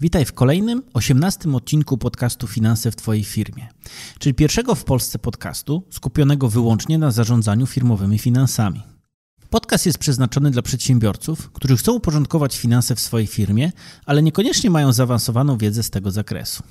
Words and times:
Witaj 0.00 0.24
w 0.24 0.32
kolejnym, 0.32 0.82
osiemnastym 0.94 1.54
odcinku 1.54 1.98
podcastu 1.98 2.46
Finanse 2.46 2.90
w 2.90 2.96
Twojej 2.96 3.24
firmie, 3.24 3.68
czyli 4.18 4.34
pierwszego 4.34 4.74
w 4.74 4.84
Polsce 4.84 5.18
podcastu 5.18 5.82
skupionego 5.90 6.48
wyłącznie 6.48 6.98
na 6.98 7.10
zarządzaniu 7.10 7.66
firmowymi 7.66 8.18
finansami. 8.18 8.82
Podcast 9.50 9.86
jest 9.86 9.98
przeznaczony 9.98 10.50
dla 10.50 10.62
przedsiębiorców, 10.62 11.50
którzy 11.52 11.76
chcą 11.76 11.92
uporządkować 11.92 12.58
finanse 12.58 12.94
w 12.94 13.00
swojej 13.00 13.26
firmie, 13.26 13.72
ale 14.06 14.22
niekoniecznie 14.22 14.70
mają 14.70 14.92
zaawansowaną 14.92 15.58
wiedzę 15.58 15.82
z 15.82 15.90
tego 15.90 16.10
zakresu. 16.10 16.62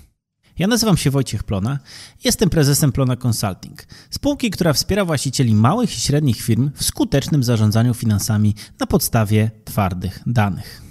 Ja 0.60 0.68
nazywam 0.68 0.98
się 0.98 1.12
Wojciech 1.12 1.44
Plona, 1.44 1.80
jestem 2.24 2.50
prezesem 2.50 2.92
Plona 2.92 3.16
Consulting, 3.16 3.88
spółki, 4.10 4.50
która 4.50 4.74
wspiera 4.74 5.06
właścicieli 5.06 5.56
małych 5.56 5.98
i 5.98 6.02
średnich 6.02 6.42
firm 6.42 6.72
w 6.76 6.84
skutecznym 6.84 7.44
zarządzaniu 7.44 7.94
finansami 7.94 8.56
na 8.80 8.88
podstawie 8.88 9.52
twardych 9.66 10.20
danych. 10.26 10.87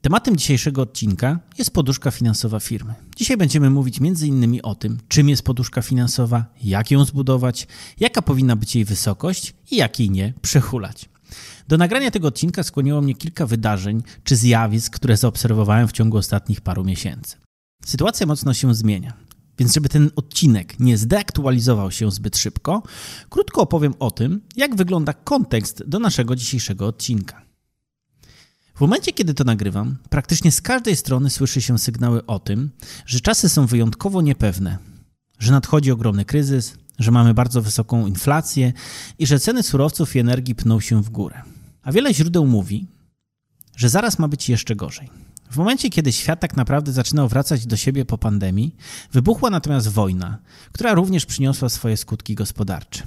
Tematem 0.00 0.36
dzisiejszego 0.36 0.82
odcinka 0.82 1.38
jest 1.58 1.70
poduszka 1.70 2.10
finansowa 2.10 2.60
firmy. 2.60 2.94
Dzisiaj 3.16 3.36
będziemy 3.36 3.70
mówić 3.70 3.98
m.in. 4.00 4.60
o 4.62 4.74
tym, 4.74 4.98
czym 5.08 5.28
jest 5.28 5.42
poduszka 5.42 5.82
finansowa, 5.82 6.44
jak 6.62 6.90
ją 6.90 7.04
zbudować, 7.04 7.66
jaka 8.00 8.22
powinna 8.22 8.56
być 8.56 8.74
jej 8.74 8.84
wysokość 8.84 9.54
i 9.70 9.76
jak 9.76 10.00
jej 10.00 10.10
nie 10.10 10.32
przechulać. 10.42 11.08
Do 11.68 11.76
nagrania 11.76 12.10
tego 12.10 12.28
odcinka 12.28 12.62
skłoniło 12.62 13.00
mnie 13.00 13.14
kilka 13.14 13.46
wydarzeń 13.46 14.02
czy 14.24 14.36
zjawisk, 14.36 14.94
które 14.96 15.16
zaobserwowałem 15.16 15.88
w 15.88 15.92
ciągu 15.92 16.16
ostatnich 16.16 16.60
paru 16.60 16.84
miesięcy. 16.84 17.36
Sytuacja 17.84 18.26
mocno 18.26 18.54
się 18.54 18.74
zmienia. 18.74 19.12
Więc, 19.58 19.74
żeby 19.74 19.88
ten 19.88 20.10
odcinek 20.16 20.80
nie 20.80 20.98
zdeaktualizował 20.98 21.90
się 21.90 22.10
zbyt 22.10 22.36
szybko, 22.36 22.82
krótko 23.28 23.62
opowiem 23.62 23.94
o 23.98 24.10
tym, 24.10 24.40
jak 24.56 24.76
wygląda 24.76 25.12
kontekst 25.12 25.82
do 25.86 25.98
naszego 25.98 26.36
dzisiejszego 26.36 26.86
odcinka. 26.86 27.49
W 28.80 28.82
momencie, 28.82 29.12
kiedy 29.12 29.34
to 29.34 29.44
nagrywam, 29.44 29.96
praktycznie 30.10 30.52
z 30.52 30.60
każdej 30.60 30.96
strony 30.96 31.30
słyszy 31.30 31.62
się 31.62 31.78
sygnały 31.78 32.26
o 32.26 32.38
tym, 32.38 32.70
że 33.06 33.20
czasy 33.20 33.48
są 33.48 33.66
wyjątkowo 33.66 34.22
niepewne, 34.22 34.78
że 35.38 35.52
nadchodzi 35.52 35.90
ogromny 35.90 36.24
kryzys, 36.24 36.74
że 36.98 37.10
mamy 37.10 37.34
bardzo 37.34 37.62
wysoką 37.62 38.06
inflację 38.06 38.72
i 39.18 39.26
że 39.26 39.40
ceny 39.40 39.62
surowców 39.62 40.16
i 40.16 40.18
energii 40.18 40.54
pną 40.54 40.80
się 40.80 41.02
w 41.02 41.10
górę. 41.10 41.42
A 41.82 41.92
wiele 41.92 42.14
źródeł 42.14 42.46
mówi, 42.46 42.86
że 43.76 43.88
zaraz 43.88 44.18
ma 44.18 44.28
być 44.28 44.48
jeszcze 44.48 44.76
gorzej. 44.76 45.10
W 45.50 45.56
momencie, 45.56 45.90
kiedy 45.90 46.12
świat 46.12 46.40
tak 46.40 46.56
naprawdę 46.56 46.92
zaczynał 46.92 47.28
wracać 47.28 47.66
do 47.66 47.76
siebie 47.76 48.04
po 48.04 48.18
pandemii, 48.18 48.76
wybuchła 49.12 49.50
natomiast 49.50 49.88
wojna, 49.88 50.38
która 50.72 50.94
również 50.94 51.26
przyniosła 51.26 51.68
swoje 51.68 51.96
skutki 51.96 52.34
gospodarcze. 52.34 53.06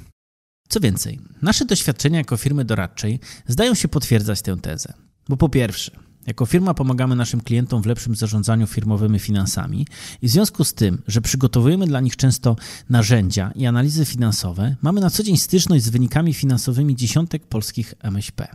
Co 0.69 0.79
więcej, 0.79 1.19
nasze 1.41 1.65
doświadczenia 1.65 2.17
jako 2.17 2.37
firmy 2.37 2.65
doradczej 2.65 3.19
zdają 3.47 3.73
się 3.73 3.87
potwierdzać 3.87 4.41
tę 4.41 4.57
tezę. 4.57 4.93
Bo 5.29 5.37
po 5.37 5.49
pierwsze, 5.49 5.91
jako 6.27 6.45
firma 6.45 6.73
pomagamy 6.73 7.15
naszym 7.15 7.41
klientom 7.41 7.81
w 7.81 7.85
lepszym 7.85 8.15
zarządzaniu 8.15 8.67
firmowymi 8.67 9.19
finansami 9.19 9.87
i 10.21 10.27
w 10.27 10.31
związku 10.31 10.63
z 10.63 10.73
tym, 10.73 11.01
że 11.07 11.21
przygotowujemy 11.21 11.87
dla 11.87 12.01
nich 12.01 12.15
często 12.15 12.55
narzędzia 12.89 13.51
i 13.55 13.65
analizy 13.65 14.05
finansowe, 14.05 14.75
mamy 14.81 15.01
na 15.01 15.09
co 15.09 15.23
dzień 15.23 15.37
styczność 15.37 15.83
z 15.83 15.89
wynikami 15.89 16.33
finansowymi 16.33 16.95
dziesiątek 16.95 17.45
polskich 17.45 17.93
MŚP. 17.99 18.47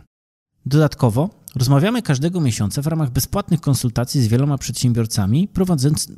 Dodatkowo 0.65 1.38
rozmawiamy 1.55 2.01
każdego 2.01 2.41
miesiąca 2.41 2.81
w 2.81 2.87
ramach 2.87 3.09
bezpłatnych 3.09 3.61
konsultacji 3.61 4.21
z 4.21 4.27
wieloma 4.27 4.57
przedsiębiorcami 4.57 5.49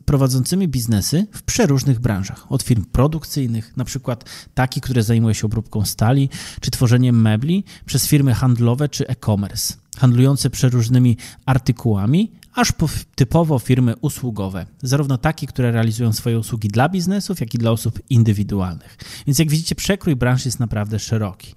prowadzącymi 0.05 0.67
biznesy 0.67 1.27
w 1.31 1.43
przeróżnych 1.43 1.99
branżach. 1.99 2.51
Od 2.51 2.63
firm 2.63 2.85
produkcyjnych, 2.85 3.77
na 3.77 3.85
przykład 3.85 4.25
takich, 4.53 4.83
które 4.83 5.03
zajmują 5.03 5.33
się 5.33 5.45
obróbką 5.45 5.85
stali 5.85 6.29
czy 6.61 6.71
tworzeniem 6.71 7.21
mebli, 7.21 7.63
przez 7.85 8.07
firmy 8.07 8.33
handlowe 8.33 8.89
czy 8.89 9.07
e-commerce, 9.07 9.73
handlujące 9.97 10.49
przeróżnymi 10.49 11.17
artykułami, 11.45 12.31
aż 12.53 12.71
po 12.71 12.89
typowo 13.15 13.59
firmy 13.59 13.95
usługowe, 14.01 14.65
zarówno 14.81 15.17
takie, 15.17 15.47
które 15.47 15.71
realizują 15.71 16.13
swoje 16.13 16.39
usługi 16.39 16.67
dla 16.67 16.89
biznesów, 16.89 17.39
jak 17.39 17.53
i 17.53 17.57
dla 17.57 17.71
osób 17.71 17.99
indywidualnych. 18.09 18.97
Więc 19.27 19.39
jak 19.39 19.49
widzicie, 19.49 19.75
przekrój 19.75 20.15
branż 20.15 20.45
jest 20.45 20.59
naprawdę 20.59 20.99
szeroki. 20.99 21.53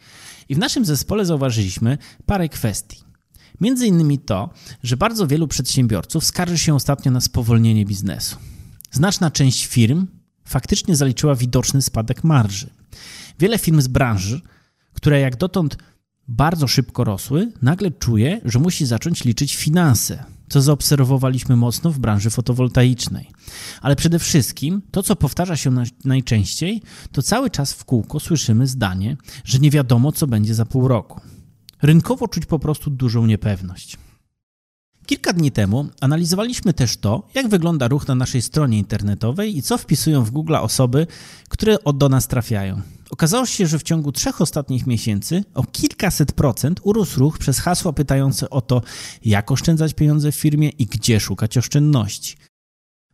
I 0.49 0.55
w 0.55 0.59
naszym 0.59 0.84
zespole 0.84 1.25
zauważyliśmy 1.25 1.99
parę 2.27 2.49
kwestii. 2.49 3.05
Między 3.60 3.87
innymi 3.87 4.19
to, 4.19 4.50
że 4.82 4.97
bardzo 4.97 5.26
wielu 5.26 5.48
przedsiębiorców 5.48 6.25
skarży 6.25 6.59
się 6.59 6.75
ostatnio 6.75 7.12
na 7.12 7.20
spowolnienie 7.20 7.84
biznesu. 7.84 8.37
Znaczna 8.91 9.31
część 9.31 9.66
firm 9.66 10.06
faktycznie 10.44 10.97
zaliczyła 10.97 11.34
widoczny 11.34 11.82
spadek 11.82 12.25
marży. 12.25 12.70
Wiele 13.38 13.59
firm 13.59 13.81
z 13.81 13.88
branży, 13.88 14.41
które 14.92 15.20
jak 15.20 15.37
dotąd 15.37 15.76
bardzo 16.28 16.66
szybko 16.66 17.04
rosły, 17.04 17.53
nagle 17.62 17.91
czuje, 17.91 18.41
że 18.44 18.59
musi 18.59 18.87
zacząć 18.87 19.25
liczyć 19.25 19.56
finanse, 19.56 20.25
co 20.48 20.62
zaobserwowaliśmy 20.62 21.56
mocno 21.56 21.91
w 21.91 21.98
branży 21.98 22.31
fotowoltaicznej. 22.31 23.31
Ale 23.81 23.97
przede 23.97 24.19
wszystkim 24.19 24.82
to, 24.91 25.03
co 25.03 25.16
powtarza 25.16 25.56
się 25.56 25.75
najczęściej, 26.04 26.82
to 27.12 27.22
cały 27.22 27.50
czas 27.50 27.72
w 27.72 27.84
kółko 27.84 28.21
słyszymy 28.21 28.66
zdanie, 28.66 29.16
że 29.44 29.59
nie 29.59 29.71
wiadomo, 29.71 30.12
co 30.12 30.26
będzie 30.26 30.54
za 30.54 30.66
pół 30.66 30.88
roku. 30.88 31.21
Rynkowo 31.84 32.28
czuć 32.28 32.47
po 32.47 32.59
prostu 32.59 32.91
dużą 32.91 33.27
niepewność. 33.27 33.97
Kilka 35.06 35.33
dni 35.33 35.53
temu 35.53 35.89
analizowaliśmy 36.00 36.72
też 36.72 36.97
to, 36.97 37.28
jak 37.34 37.49
wygląda 37.49 37.89
ruch 37.89 38.09
na 38.09 38.15
naszej 38.15 38.43
stronie 38.43 38.78
internetowej 38.78 39.56
i 39.59 39.62
co 39.62 39.78
wpisują 39.78 40.25
w 40.25 40.31
Google 40.31 40.55
osoby, 40.55 41.06
które 41.49 41.77
do 41.95 42.09
nas 42.09 42.28
trafiają. 42.28 42.81
Okazało 43.11 43.47
się, 43.47 43.67
że 43.67 43.78
w 43.78 43.83
ciągu 43.83 44.12
trzech 44.12 44.41
ostatnich 44.41 44.87
miesięcy 44.87 45.45
o 45.55 45.65
kilkaset 45.65 46.33
procent 46.33 46.81
urósł 46.83 47.21
ruch 47.21 47.39
przez 47.39 47.61
hasła 47.61 47.93
pytające 47.93 48.51
o 48.51 48.61
to, 48.61 48.83
jak 49.25 49.51
oszczędzać 49.51 49.95
pieniądze 49.95 50.33
w 50.33 50.37
firmie 50.37 50.69
i 50.69 50.87
gdzie 50.87 51.21
szukać 51.21 51.59
oszczędności. 51.59 52.37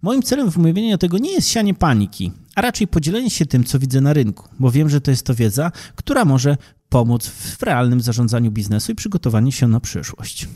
Moim 0.03 0.22
celem 0.22 0.50
w 0.50 0.56
mówieniu 0.56 0.99
tego 0.99 1.19
nie 1.19 1.33
jest 1.33 1.49
sianie 1.49 1.75
paniki, 1.75 2.33
a 2.55 2.61
raczej 2.61 2.88
podzielenie 2.88 3.31
się 3.31 3.47
tym, 3.47 3.65
co 3.65 3.78
widzę 3.78 4.00
na 4.00 4.12
rynku, 4.12 4.49
bo 4.59 4.71
wiem, 4.71 4.88
że 4.88 5.00
to 5.00 5.11
jest 5.11 5.27
to 5.27 5.34
wiedza, 5.34 5.72
która 5.97 6.25
może 6.25 6.56
pomóc 6.88 7.27
w 7.27 7.62
realnym 7.62 8.00
zarządzaniu 8.00 8.50
biznesu 8.50 8.93
i 8.93 8.94
przygotowaniu 8.94 9.53
się 9.53 9.69
na 9.69 9.81
przyszłość. 9.81 10.49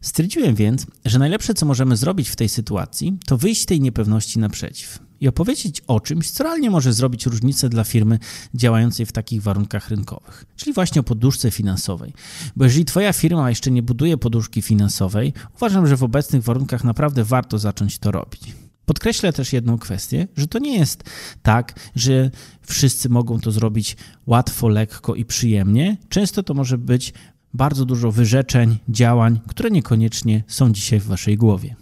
Stwierdziłem 0.00 0.54
więc, 0.54 0.86
że 1.04 1.18
najlepsze, 1.18 1.54
co 1.54 1.66
możemy 1.66 1.96
zrobić 1.96 2.28
w 2.28 2.36
tej 2.36 2.48
sytuacji, 2.48 3.18
to 3.26 3.38
wyjść 3.38 3.64
tej 3.64 3.80
niepewności 3.80 4.38
naprzeciw 4.38 4.98
i 5.20 5.28
opowiedzieć 5.28 5.82
o 5.86 6.00
czymś, 6.00 6.30
co 6.30 6.44
realnie 6.44 6.70
może 6.70 6.92
zrobić 6.92 7.26
różnicę 7.26 7.68
dla 7.68 7.84
firmy 7.84 8.18
działającej 8.54 9.06
w 9.06 9.12
takich 9.12 9.42
warunkach 9.42 9.88
rynkowych, 9.88 10.44
czyli 10.56 10.72
właśnie 10.72 11.00
o 11.00 11.04
poduszce 11.04 11.50
finansowej. 11.50 12.12
Bo 12.56 12.64
jeżeli 12.64 12.84
Twoja 12.84 13.12
firma 13.12 13.50
jeszcze 13.50 13.70
nie 13.70 13.82
buduje 13.82 14.16
poduszki 14.16 14.62
finansowej, 14.62 15.32
uważam, 15.54 15.86
że 15.86 15.96
w 15.96 16.02
obecnych 16.02 16.42
warunkach 16.42 16.84
naprawdę 16.84 17.24
warto 17.24 17.58
zacząć 17.58 17.98
to 17.98 18.10
robić. 18.10 18.61
Podkreślę 18.92 19.32
też 19.32 19.52
jedną 19.52 19.78
kwestię, 19.78 20.28
że 20.36 20.46
to 20.46 20.58
nie 20.58 20.78
jest 20.78 21.04
tak, 21.42 21.90
że 21.96 22.30
wszyscy 22.62 23.08
mogą 23.08 23.40
to 23.40 23.50
zrobić 23.50 23.96
łatwo, 24.26 24.68
lekko 24.68 25.14
i 25.14 25.24
przyjemnie. 25.24 25.96
Często 26.08 26.42
to 26.42 26.54
może 26.54 26.78
być 26.78 27.12
bardzo 27.54 27.84
dużo 27.84 28.12
wyrzeczeń, 28.12 28.78
działań, 28.88 29.40
które 29.48 29.70
niekoniecznie 29.70 30.44
są 30.46 30.72
dzisiaj 30.72 31.00
w 31.00 31.06
Waszej 31.06 31.36
głowie. 31.36 31.76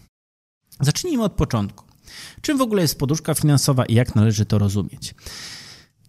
Zacznijmy 0.80 1.24
od 1.24 1.32
początku. 1.32 1.84
Czym 2.40 2.58
w 2.58 2.62
ogóle 2.62 2.82
jest 2.82 2.98
poduszka 2.98 3.34
finansowa 3.34 3.84
i 3.84 3.94
jak 3.94 4.14
należy 4.14 4.46
to 4.46 4.58
rozumieć? 4.58 5.14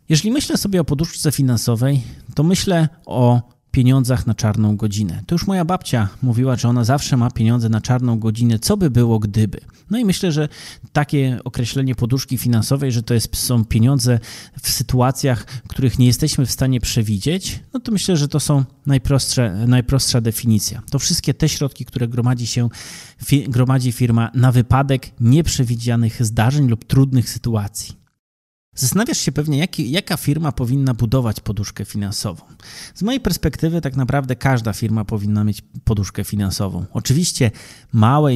Jeżeli 0.10 0.32
myślę 0.32 0.58
sobie 0.58 0.82
o 0.82 0.86
poduszce 0.86 1.32
finansowej, 1.32 2.02
to 2.36 2.44
myślę 2.44 2.90
o 3.06 3.42
pieniądzach 3.72 4.28
na 4.28 4.36
czarną 4.36 4.78
godzinę. 4.78 5.24
To 5.28 5.36
już 5.36 5.48
moja 5.48 5.66
babcia 5.66 6.08
mówiła, 6.22 6.56
że 6.56 6.70
ona 6.70 6.84
zawsze 6.84 7.18
ma 7.18 7.32
pieniądze 7.32 7.70
na 7.70 7.82
czarną 7.82 8.20
godzinę, 8.20 8.60
co 8.60 8.78
by 8.78 8.90
było 8.90 9.20
gdyby. 9.20 9.60
No 9.90 9.98
i 9.98 10.06
myślę, 10.06 10.32
że 10.32 10.50
takie 10.94 11.40
określenie 11.44 11.96
poduszki 11.96 12.38
finansowej, 12.38 12.92
że 12.92 13.04
to 13.04 13.14
jest, 13.14 13.36
są 13.38 13.66
pieniądze 13.66 14.20
w 14.62 14.70
sytuacjach, 14.70 15.46
których 15.46 16.00
nie 16.00 16.08
jesteśmy 16.08 16.46
w 16.46 16.52
stanie 16.52 16.82
przewidzieć, 16.82 17.60
no 17.74 17.80
to 17.80 17.92
myślę, 17.92 18.18
że 18.18 18.28
to 18.28 18.40
są 18.40 18.64
najprostsze, 18.86 19.66
najprostsza 19.68 20.22
definicja. 20.22 20.82
To 20.92 21.00
wszystkie 21.00 21.34
te 21.34 21.50
środki, 21.50 21.86
które 21.86 22.08
gromadzi 22.08 22.48
się, 22.48 22.70
gromadzi 23.48 23.92
firma 23.92 24.32
na 24.36 24.52
wypadek 24.52 25.12
nieprzewidzianych 25.20 26.26
zdarzeń 26.26 26.68
lub 26.68 26.86
trudnych 26.86 27.30
sytuacji. 27.30 28.01
Zastanawiasz 28.76 29.18
się 29.18 29.32
pewnie, 29.32 29.58
jak, 29.58 29.80
jaka 29.80 30.18
firma 30.18 30.52
powinna 30.52 30.94
budować 30.94 31.40
poduszkę 31.40 31.86
finansową. 31.86 32.44
Z 32.96 33.02
mojej 33.02 33.22
perspektywy, 33.22 33.82
tak 33.82 33.96
naprawdę 33.96 34.36
każda 34.36 34.74
firma 34.74 35.06
powinna 35.06 35.44
mieć 35.44 35.62
poduszkę 35.84 36.24
finansową. 36.24 36.86
Oczywiście 36.94 37.52
małe, 37.94 38.32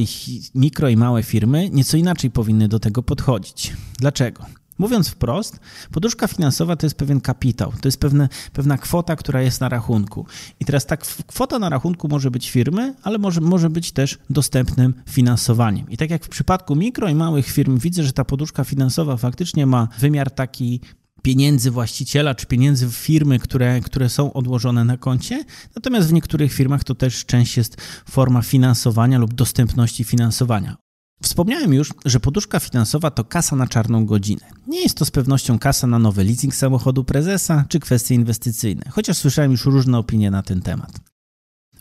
mikro 0.54 0.88
i 0.88 0.96
małe 0.96 1.22
firmy 1.22 1.70
nieco 1.72 1.96
inaczej 1.96 2.30
powinny 2.30 2.68
do 2.68 2.80
tego 2.80 3.02
podchodzić. 3.02 3.72
Dlaczego? 3.98 4.46
Mówiąc 4.78 5.08
wprost, 5.08 5.60
poduszka 5.92 6.28
finansowa 6.28 6.76
to 6.76 6.86
jest 6.86 6.96
pewien 6.96 7.20
kapitał, 7.20 7.72
to 7.80 7.88
jest 7.88 8.00
pewne, 8.00 8.28
pewna 8.52 8.78
kwota, 8.78 9.16
która 9.16 9.42
jest 9.42 9.60
na 9.60 9.68
rachunku. 9.68 10.26
I 10.60 10.64
teraz 10.64 10.86
ta 10.86 10.96
kwota 11.26 11.58
na 11.58 11.68
rachunku 11.68 12.08
może 12.08 12.30
być 12.30 12.50
firmy, 12.50 12.94
ale 13.02 13.18
może, 13.18 13.40
może 13.40 13.70
być 13.70 13.92
też 13.92 14.18
dostępnym 14.30 14.94
finansowaniem. 15.08 15.90
I 15.90 15.96
tak 15.96 16.10
jak 16.10 16.24
w 16.24 16.28
przypadku 16.28 16.76
mikro 16.76 17.08
i 17.08 17.14
małych 17.14 17.46
firm 17.46 17.78
widzę, 17.78 18.02
że 18.02 18.12
ta 18.12 18.24
poduszka 18.24 18.64
finansowa 18.64 19.16
faktycznie 19.16 19.66
ma 19.66 19.88
wymiar 19.98 20.30
taki 20.30 20.80
pieniędzy 21.22 21.70
właściciela 21.70 22.34
czy 22.34 22.46
pieniędzy 22.46 22.90
firmy, 22.90 23.38
które, 23.38 23.80
które 23.80 24.08
są 24.08 24.32
odłożone 24.32 24.84
na 24.84 24.96
koncie. 24.96 25.44
Natomiast 25.74 26.08
w 26.08 26.12
niektórych 26.12 26.52
firmach 26.52 26.84
to 26.84 26.94
też 26.94 27.24
część 27.24 27.56
jest 27.56 27.76
forma 28.10 28.42
finansowania 28.42 29.18
lub 29.18 29.34
dostępności 29.34 30.04
finansowania. 30.04 30.76
Wspomniałem 31.22 31.74
już, 31.74 31.94
że 32.04 32.20
poduszka 32.20 32.60
finansowa 32.60 33.10
to 33.10 33.24
kasa 33.24 33.56
na 33.56 33.66
czarną 33.66 34.06
godzinę. 34.06 34.40
Nie 34.66 34.82
jest 34.82 34.98
to 34.98 35.04
z 35.04 35.10
pewnością 35.10 35.58
kasa 35.58 35.86
na 35.86 35.98
nowy 35.98 36.24
leasing 36.24 36.54
samochodu 36.54 37.04
prezesa 37.04 37.64
czy 37.68 37.80
kwestie 37.80 38.14
inwestycyjne, 38.14 38.82
chociaż 38.90 39.16
słyszałem 39.16 39.50
już 39.50 39.64
różne 39.64 39.98
opinie 39.98 40.30
na 40.30 40.42
ten 40.42 40.62
temat. 40.62 41.00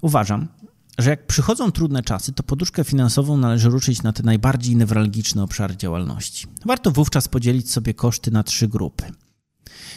Uważam, 0.02 0.48
że 0.98 1.10
jak 1.10 1.28
przychodzą 1.28 1.72
trudne 1.72 2.04
czasy, 2.04 2.34
to 2.34 2.44
poduszkę 2.44 2.84
finansową 2.84 3.38
należy 3.38 3.70
ruszyć 3.70 4.04
na 4.04 4.14
te 4.14 4.24
najbardziej 4.24 4.76
newralgiczne 4.76 5.44
obszary 5.44 5.78
działalności. 5.78 6.48
Warto 6.66 6.92
wówczas 6.92 7.28
podzielić 7.28 7.72
sobie 7.72 7.94
koszty 7.94 8.31
na 8.31 8.44
trzy 8.44 8.68
grupy. 8.68 9.06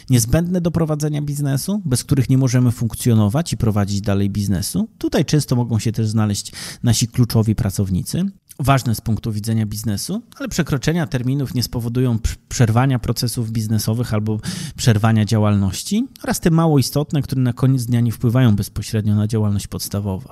Niezbędne 0.09 0.61
do 0.61 0.71
prowadzenia 0.71 1.21
biznesu, 1.21 1.81
bez 1.85 2.03
których 2.03 2.29
nie 2.29 2.37
możemy 2.37 2.71
funkcjonować 2.71 3.53
i 3.53 3.57
prowadzić 3.57 4.01
dalej 4.01 4.29
biznesu. 4.29 4.89
Tutaj 4.97 5.25
często 5.25 5.55
mogą 5.55 5.79
się 5.79 5.91
też 5.91 6.07
znaleźć 6.07 6.51
nasi 6.83 7.07
kluczowi 7.07 7.55
pracownicy 7.55 8.25
ważne 8.59 8.95
z 8.95 9.01
punktu 9.01 9.31
widzenia 9.31 9.65
biznesu, 9.65 10.21
ale 10.35 10.49
przekroczenia 10.49 11.07
terminów 11.07 11.53
nie 11.53 11.63
spowodują 11.63 12.19
przerwania 12.49 12.99
procesów 12.99 13.51
biznesowych 13.51 14.13
albo 14.13 14.39
przerwania 14.75 15.25
działalności 15.25 16.07
oraz 16.23 16.39
te 16.39 16.51
mało 16.51 16.79
istotne, 16.79 17.21
które 17.21 17.41
na 17.41 17.53
koniec 17.53 17.85
dnia 17.85 17.99
nie 17.99 18.11
wpływają 18.11 18.55
bezpośrednio 18.55 19.15
na 19.15 19.27
działalność 19.27 19.67
podstawową. 19.67 20.29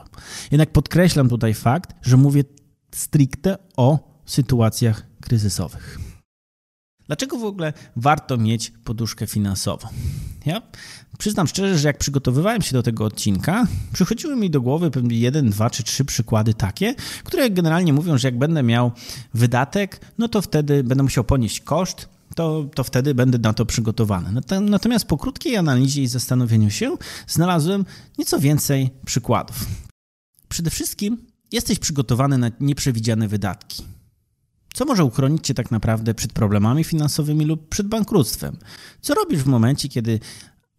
Jednak 0.52 0.72
podkreślam 0.72 1.30
tutaj 1.30 1.54
fakt, 1.54 1.96
że 2.02 2.18
mówię 2.18 2.44
stricte 2.96 3.58
o 3.78 4.20
sytuacjach 4.26 5.06
kryzysowych. 5.22 6.07
Dlaczego 7.08 7.38
w 7.38 7.44
ogóle 7.44 7.74
warto 7.96 8.38
mieć 8.38 8.74
poduszkę 8.84 9.28
finansową? 9.28 9.88
Ja 10.46 10.62
przyznam 11.18 11.48
szczerze, 11.48 11.78
że 11.78 11.88
jak 11.88 11.98
przygotowywałem 11.98 12.62
się 12.62 12.74
do 12.74 12.84
tego 12.84 13.06
odcinka, 13.06 13.68
przychodziły 13.94 14.36
mi 14.36 14.50
do 14.50 14.62
głowy 14.62 14.92
pewnie 14.92 15.20
jeden, 15.20 15.50
dwa 15.50 15.70
czy 15.70 15.84
trzy 15.84 16.06
przykłady 16.06 16.54
takie, 16.54 16.96
które 17.24 17.50
generalnie 17.50 17.94
mówią, 17.94 18.18
że 18.18 18.28
jak 18.28 18.38
będę 18.38 18.64
miał 18.64 18.92
wydatek, 19.34 20.00
no 20.18 20.28
to 20.28 20.42
wtedy 20.42 20.84
będę 20.84 21.04
musiał 21.04 21.24
ponieść 21.24 21.60
koszt, 21.60 22.10
to, 22.36 22.66
to 22.76 22.84
wtedy 22.84 23.16
będę 23.16 23.38
na 23.38 23.54
to 23.54 23.66
przygotowany. 23.66 24.42
Natomiast 24.62 25.06
po 25.06 25.18
krótkiej 25.18 25.58
analizie 25.58 26.02
i 26.02 26.08
zastanowieniu 26.08 26.70
się 26.70 26.98
znalazłem 27.28 27.86
nieco 28.18 28.40
więcej 28.40 28.90
przykładów. 29.06 29.66
Przede 30.50 30.70
wszystkim 30.70 31.18
jesteś 31.52 31.80
przygotowany 31.80 32.38
na 32.38 32.52
nieprzewidziane 32.60 33.28
wydatki. 33.28 33.84
Co 34.78 34.86
może 34.86 35.04
uchronić 35.04 35.48
cię 35.48 35.54
tak 35.54 35.72
naprawdę 35.72 36.14
przed 36.14 36.34
problemami 36.34 36.84
finansowymi 36.84 37.46
lub 37.46 37.70
przed 37.70 37.88
bankructwem? 37.88 38.58
Co 39.02 39.14
robisz 39.14 39.40
w 39.40 39.48
momencie, 39.48 39.90
kiedy 39.90 40.20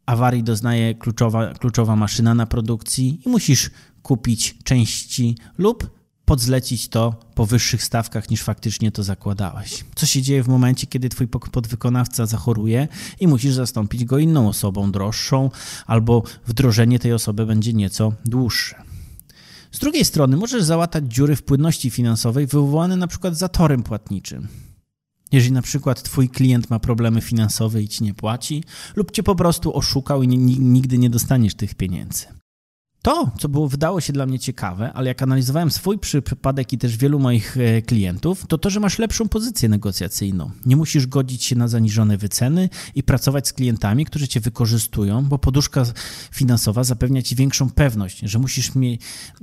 awarii 0.06 0.42
doznaje 0.42 0.94
kluczowa, 0.94 1.54
kluczowa 1.54 1.96
maszyna 1.96 2.34
na 2.34 2.46
produkcji 2.46 3.20
i 3.26 3.28
musisz 3.28 3.70
kupić 4.02 4.58
części 4.64 5.36
lub 5.58 5.90
podzlecić 6.24 6.88
to 6.88 7.14
po 7.34 7.46
wyższych 7.46 7.84
stawkach 7.84 8.30
niż 8.30 8.42
faktycznie 8.42 8.92
to 8.92 9.02
zakładałeś. 9.02 9.84
Co 9.94 10.06
się 10.06 10.22
dzieje 10.22 10.42
w 10.42 10.48
momencie, 10.48 10.86
kiedy 10.86 11.08
twój 11.08 11.28
podwykonawca 11.28 12.26
zachoruje 12.26 12.88
i 13.20 13.28
musisz 13.28 13.54
zastąpić 13.54 14.04
go 14.04 14.18
inną 14.18 14.48
osobą 14.48 14.92
droższą, 14.92 15.50
albo 15.86 16.22
wdrożenie 16.46 16.98
tej 16.98 17.12
osoby 17.12 17.46
będzie 17.46 17.72
nieco 17.72 18.12
dłuższe. 18.24 18.87
Z 19.72 19.78
drugiej 19.78 20.04
strony 20.04 20.36
możesz 20.36 20.62
załatać 20.62 21.04
dziury 21.04 21.36
w 21.36 21.42
płynności 21.42 21.90
finansowej 21.90 22.46
wywołane 22.46 22.96
na 22.96 23.06
przykład 23.06 23.36
zatorem 23.36 23.82
płatniczym. 23.82 24.48
Jeżeli 25.32 25.52
na 25.52 25.62
przykład 25.62 26.02
twój 26.02 26.28
klient 26.28 26.70
ma 26.70 26.78
problemy 26.78 27.20
finansowe 27.20 27.82
i 27.82 27.88
ci 27.88 28.04
nie 28.04 28.14
płaci, 28.14 28.64
lub 28.96 29.10
cię 29.10 29.22
po 29.22 29.34
prostu 29.34 29.76
oszukał 29.76 30.22
i 30.22 30.28
nigdy 30.28 30.98
nie 30.98 31.10
dostaniesz 31.10 31.54
tych 31.54 31.74
pieniędzy. 31.74 32.37
To, 33.08 33.30
co 33.38 33.48
było, 33.48 33.68
wydało 33.68 34.00
się 34.00 34.12
dla 34.12 34.26
mnie 34.26 34.38
ciekawe, 34.38 34.92
ale 34.92 35.08
jak 35.08 35.22
analizowałem 35.22 35.70
swój 35.70 35.98
przypadek 35.98 36.72
i 36.72 36.78
też 36.78 36.96
wielu 36.96 37.18
moich 37.18 37.56
e, 37.56 37.82
klientów, 37.82 38.46
to 38.48 38.58
to, 38.58 38.70
że 38.70 38.80
masz 38.80 38.98
lepszą 38.98 39.28
pozycję 39.28 39.68
negocjacyjną. 39.68 40.50
Nie 40.66 40.76
musisz 40.76 41.06
godzić 41.06 41.44
się 41.44 41.56
na 41.56 41.68
zaniżone 41.68 42.16
wyceny 42.16 42.68
i 42.94 43.02
pracować 43.02 43.48
z 43.48 43.52
klientami, 43.52 44.04
którzy 44.04 44.28
cię 44.28 44.40
wykorzystują, 44.40 45.24
bo 45.24 45.38
poduszka 45.38 45.84
finansowa 46.32 46.84
zapewnia 46.84 47.22
ci 47.22 47.36
większą 47.36 47.70
pewność, 47.70 48.20
że, 48.22 48.38
musisz 48.38 48.74
mie- 48.74 48.98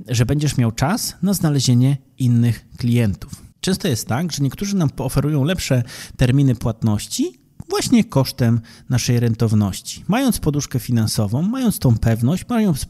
że 0.08 0.26
będziesz 0.26 0.56
miał 0.56 0.72
czas 0.72 1.16
na 1.22 1.34
znalezienie 1.34 1.96
innych 2.18 2.66
klientów. 2.76 3.32
Często 3.60 3.88
jest 3.88 4.08
tak, 4.08 4.32
że 4.32 4.42
niektórzy 4.42 4.76
nam 4.76 4.88
oferują 4.96 5.44
lepsze 5.44 5.82
terminy 6.16 6.54
płatności, 6.54 7.45
właśnie 7.68 8.04
kosztem 8.04 8.60
naszej 8.88 9.20
rentowności. 9.20 10.04
Mając 10.08 10.38
poduszkę 10.38 10.78
finansową, 10.78 11.42
mając 11.42 11.78
tą 11.78 11.98
pewność, 11.98 12.44
mając 12.48 12.86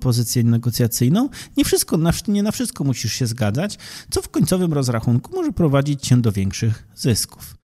pozycję 0.00 0.44
negocjacyjną, 0.44 1.28
nie, 1.56 1.64
wszystko, 1.64 1.98
nie 2.28 2.42
na 2.42 2.52
wszystko 2.52 2.84
musisz 2.84 3.12
się 3.12 3.26
zgadzać, 3.26 3.78
co 4.10 4.22
w 4.22 4.28
końcowym 4.28 4.72
rozrachunku 4.72 5.34
może 5.34 5.52
prowadzić 5.52 6.02
cię 6.02 6.16
do 6.16 6.32
większych 6.32 6.88
zysków. 6.94 7.56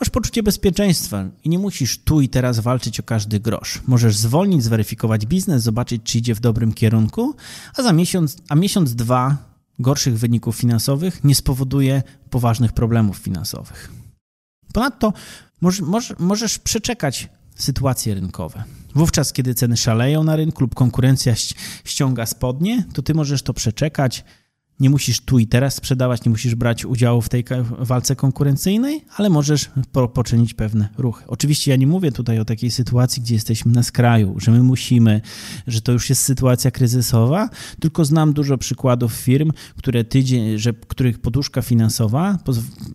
Masz 0.00 0.10
poczucie 0.10 0.42
bezpieczeństwa 0.42 1.24
i 1.44 1.48
nie 1.48 1.58
musisz 1.58 1.98
tu 1.98 2.20
i 2.20 2.28
teraz 2.28 2.60
walczyć 2.60 3.00
o 3.00 3.02
każdy 3.02 3.40
grosz. 3.40 3.82
Możesz 3.86 4.16
zwolnić, 4.16 4.64
zweryfikować 4.64 5.26
biznes, 5.26 5.62
zobaczyć, 5.62 6.02
czy 6.04 6.18
idzie 6.18 6.34
w 6.34 6.40
dobrym 6.40 6.72
kierunku, 6.72 7.34
a 7.76 7.82
za 7.82 7.92
miesiąc, 7.92 8.36
a 8.48 8.54
miesiąc, 8.54 8.94
dwa 8.94 9.36
gorszych 9.78 10.18
wyników 10.18 10.56
finansowych 10.56 11.24
nie 11.24 11.34
spowoduje 11.34 12.02
poważnych 12.30 12.72
problemów 12.72 13.16
finansowych. 13.16 13.90
Ponadto 14.72 15.12
możesz 16.18 16.58
przeczekać 16.58 17.28
sytuacje 17.54 18.14
rynkowe. 18.14 18.64
Wówczas, 18.94 19.32
kiedy 19.32 19.54
ceny 19.54 19.76
szaleją 19.76 20.24
na 20.24 20.36
rynku 20.36 20.60
lub 20.60 20.74
konkurencja 20.74 21.34
ściąga 21.84 22.26
spodnie, 22.26 22.84
to 22.92 23.02
ty 23.02 23.14
możesz 23.14 23.42
to 23.42 23.54
przeczekać, 23.54 24.24
nie 24.80 24.90
musisz 24.90 25.20
tu 25.20 25.38
i 25.38 25.46
teraz 25.46 25.74
sprzedawać, 25.74 26.24
nie 26.24 26.30
musisz 26.30 26.54
brać 26.54 26.84
udziału 26.84 27.22
w 27.22 27.28
tej 27.28 27.44
walce 27.78 28.16
konkurencyjnej, 28.16 29.04
ale 29.16 29.30
możesz 29.30 29.70
poczynić 30.14 30.54
pewne 30.54 30.88
ruchy. 30.98 31.24
Oczywiście 31.26 31.70
ja 31.70 31.76
nie 31.76 31.86
mówię 31.86 32.12
tutaj 32.12 32.38
o 32.38 32.44
takiej 32.44 32.70
sytuacji, 32.70 33.22
gdzie 33.22 33.34
jesteśmy 33.34 33.72
na 33.72 33.82
skraju, 33.82 34.34
że 34.40 34.50
my 34.50 34.62
musimy, 34.62 35.20
że 35.66 35.80
to 35.80 35.92
już 35.92 36.10
jest 36.10 36.22
sytuacja 36.22 36.70
kryzysowa, 36.70 37.48
tylko 37.80 38.04
znam 38.04 38.32
dużo 38.32 38.58
przykładów 38.58 39.12
firm, 39.12 39.52
które 39.76 40.04
tydzień, 40.04 40.58
że, 40.58 40.72
których 40.72 41.18
poduszka 41.18 41.62
finansowa 41.62 42.38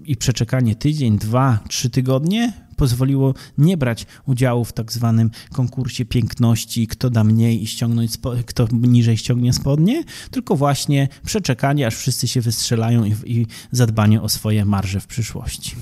i 0.05 0.15
przeczekanie 0.15 0.75
tydzień, 0.75 1.17
dwa, 1.17 1.59
trzy 1.67 1.89
tygodnie 1.89 2.64
pozwoliło 2.75 3.33
nie 3.57 3.77
brać 3.77 4.05
udziału 4.25 4.65
w 4.65 4.73
tak 4.73 4.91
zwanym 4.91 5.31
konkursie 5.53 6.05
piękności, 6.05 6.87
kto 6.87 7.09
da 7.09 7.23
mniej 7.23 7.63
i 7.63 7.67
ściągnąć, 7.67 8.11
kto 8.45 8.67
niżej 8.71 9.17
ściągnie 9.17 9.53
spodnie, 9.53 10.03
tylko 10.31 10.55
właśnie 10.55 11.07
przeczekanie, 11.25 11.87
aż 11.87 11.95
wszyscy 11.95 12.27
się 12.27 12.41
wystrzelają 12.41 13.05
i, 13.05 13.15
i 13.25 13.47
zadbanie 13.71 14.21
o 14.21 14.29
swoje 14.29 14.65
marże 14.65 14.99
w 14.99 15.07
przyszłości. 15.07 15.75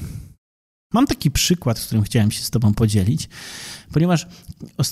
Mam 0.94 1.08
taki 1.08 1.32
przykład, 1.32 1.80
z 1.80 1.86
którym 1.86 2.04
chciałem 2.04 2.32
się 2.32 2.44
z 2.44 2.50
Tobą 2.50 2.74
podzielić, 2.74 3.30
ponieważ 3.94 4.28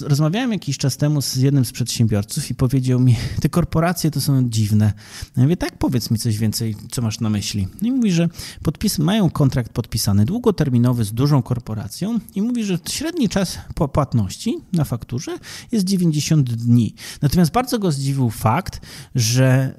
rozmawiałem 0.02 0.52
jakiś 0.52 0.78
czas 0.78 0.98
temu 0.98 1.22
z 1.22 1.36
jednym 1.36 1.66
z 1.66 1.72
przedsiębiorców 1.72 2.50
i 2.50 2.56
powiedział 2.56 3.00
mi, 3.00 3.16
te 3.42 3.50
korporacje 3.50 4.12
to 4.12 4.22
są 4.22 4.50
dziwne. 4.50 4.94
Ja 5.38 5.44
mówię, 5.44 5.58
tak, 5.58 5.78
powiedz 5.78 6.12
mi 6.12 6.18
coś 6.18 6.38
więcej, 6.38 6.76
co 6.92 7.02
masz 7.02 7.20
na 7.20 7.30
myśli. 7.30 7.68
No 7.82 7.88
i 7.88 7.92
mówi, 7.92 8.12
że 8.12 8.30
podpis, 8.64 9.00
mają 9.00 9.30
kontrakt 9.30 9.74
podpisany 9.74 10.26
długoterminowy 10.26 11.04
z 11.04 11.14
dużą 11.14 11.42
korporacją 11.42 12.20
i 12.36 12.42
mówi, 12.42 12.64
że 12.64 12.80
średni 12.90 13.30
czas 13.30 13.58
płatności 13.94 14.58
na 14.74 14.84
fakturze 14.84 15.38
jest 15.72 15.86
90 15.86 16.54
dni. 16.54 16.96
Natomiast 17.22 17.52
bardzo 17.52 17.80
go 17.80 17.92
zdziwił 17.92 18.30
fakt, 18.30 18.82
że 19.16 19.74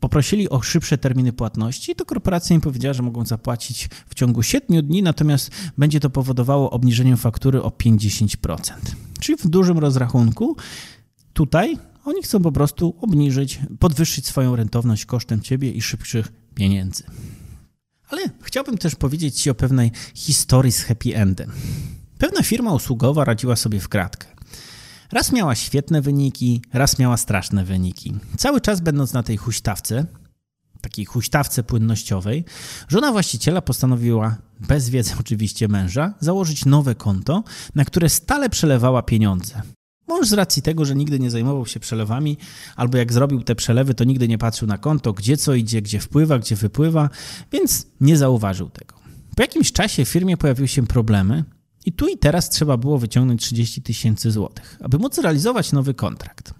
poprosili 0.00 0.48
o 0.48 0.62
szybsze 0.62 0.98
terminy 0.98 1.32
płatności, 1.32 1.94
to 1.94 2.04
korporacja 2.04 2.54
im 2.54 2.60
powiedziała, 2.60 2.92
że 2.92 3.02
mogą 3.02 3.26
zapłacić 3.26 3.88
w 4.08 4.14
ciągu 4.14 4.42
7 4.42 4.86
dni, 4.86 5.02
natomiast 5.02 5.50
będzie 5.78 6.00
to 6.00 6.10
powodowało 6.10 6.70
obniżenie 6.70 7.16
faktury 7.16 7.62
o 7.62 7.68
50%. 7.68 8.72
Czyli 9.20 9.38
w 9.38 9.48
dużym 9.48 9.78
rozrachunku 9.78 10.56
tutaj 11.32 11.78
oni 12.04 12.22
chcą 12.22 12.42
po 12.42 12.52
prostu 12.52 12.94
obniżyć, 13.00 13.60
podwyższyć 13.78 14.26
swoją 14.26 14.56
rentowność 14.56 15.06
kosztem 15.06 15.40
ciebie 15.40 15.70
i 15.70 15.82
szybszych 15.82 16.32
pieniędzy. 16.54 17.04
Ale 18.08 18.22
chciałbym 18.42 18.78
też 18.78 18.94
powiedzieć 18.94 19.40
Ci 19.40 19.50
o 19.50 19.54
pewnej 19.54 19.90
historii 20.14 20.72
z 20.72 20.82
happy 20.82 21.16
endem. 21.16 21.52
Pewna 22.18 22.42
firma 22.42 22.74
usługowa 22.74 23.24
radziła 23.24 23.56
sobie 23.56 23.80
w 23.80 23.88
kratkę. 23.88 24.26
Raz 25.12 25.32
miała 25.32 25.54
świetne 25.54 26.02
wyniki, 26.02 26.62
raz 26.72 26.98
miała 26.98 27.16
straszne 27.16 27.64
wyniki. 27.64 28.14
Cały 28.36 28.60
czas 28.60 28.80
będąc 28.80 29.12
na 29.12 29.22
tej 29.22 29.36
huśtawce, 29.36 30.06
takiej 30.80 31.04
huśtawce 31.04 31.62
płynnościowej, 31.62 32.44
żona 32.88 33.12
właściciela 33.12 33.62
postanowiła, 33.62 34.36
bez 34.60 34.90
wiedzy 34.90 35.14
oczywiście 35.20 35.68
męża, 35.68 36.14
założyć 36.20 36.64
nowe 36.64 36.94
konto, 36.94 37.44
na 37.74 37.84
które 37.84 38.08
stale 38.08 38.48
przelewała 38.48 39.02
pieniądze. 39.02 39.62
Mąż 40.08 40.26
z 40.26 40.32
racji 40.32 40.62
tego, 40.62 40.84
że 40.84 40.94
nigdy 40.94 41.20
nie 41.20 41.30
zajmował 41.30 41.66
się 41.66 41.80
przelewami, 41.80 42.36
albo 42.76 42.98
jak 42.98 43.12
zrobił 43.12 43.42
te 43.42 43.54
przelewy, 43.54 43.94
to 43.94 44.04
nigdy 44.04 44.28
nie 44.28 44.38
patrzył 44.38 44.68
na 44.68 44.78
konto, 44.78 45.12
gdzie 45.12 45.36
co 45.36 45.54
idzie, 45.54 45.82
gdzie 45.82 46.00
wpływa, 46.00 46.38
gdzie 46.38 46.56
wypływa, 46.56 47.10
więc 47.52 47.86
nie 48.00 48.16
zauważył 48.16 48.70
tego. 48.70 48.94
Po 49.36 49.42
jakimś 49.42 49.72
czasie 49.72 50.04
w 50.04 50.08
firmie 50.08 50.36
pojawiły 50.36 50.68
się 50.68 50.86
problemy, 50.86 51.44
i 51.86 51.92
tu 51.92 52.08
i 52.08 52.18
teraz 52.18 52.50
trzeba 52.50 52.76
było 52.76 52.98
wyciągnąć 52.98 53.42
30 53.42 53.82
tysięcy 53.82 54.30
złotych, 54.30 54.78
aby 54.80 54.98
móc 54.98 55.18
realizować 55.18 55.72
nowy 55.72 55.94
kontrakt. 55.94 56.54